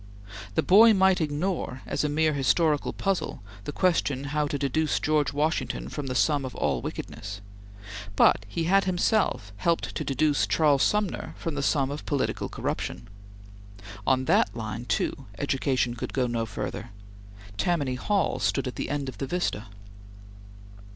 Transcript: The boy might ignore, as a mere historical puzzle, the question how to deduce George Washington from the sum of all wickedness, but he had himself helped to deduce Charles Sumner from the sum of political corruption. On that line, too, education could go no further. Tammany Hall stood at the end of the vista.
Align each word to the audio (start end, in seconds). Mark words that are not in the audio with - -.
The 0.55 0.63
boy 0.63 0.95
might 0.95 1.21
ignore, 1.21 1.83
as 1.85 2.03
a 2.03 2.09
mere 2.09 2.33
historical 2.33 2.91
puzzle, 2.91 3.43
the 3.65 3.71
question 3.71 4.23
how 4.33 4.47
to 4.47 4.57
deduce 4.57 4.99
George 4.99 5.31
Washington 5.31 5.89
from 5.89 6.07
the 6.07 6.15
sum 6.15 6.43
of 6.43 6.55
all 6.55 6.81
wickedness, 6.81 7.39
but 8.15 8.43
he 8.47 8.63
had 8.63 8.85
himself 8.85 9.53
helped 9.57 9.93
to 9.93 10.03
deduce 10.03 10.47
Charles 10.47 10.81
Sumner 10.81 11.35
from 11.37 11.53
the 11.53 11.61
sum 11.61 11.91
of 11.91 12.03
political 12.07 12.49
corruption. 12.49 13.09
On 14.07 14.25
that 14.25 14.55
line, 14.55 14.85
too, 14.85 15.27
education 15.37 15.93
could 15.93 16.13
go 16.13 16.25
no 16.25 16.47
further. 16.47 16.89
Tammany 17.57 17.93
Hall 17.93 18.39
stood 18.39 18.67
at 18.67 18.77
the 18.77 18.89
end 18.89 19.07
of 19.07 19.19
the 19.19 19.27
vista. 19.27 19.67